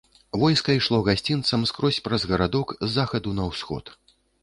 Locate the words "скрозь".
1.73-2.01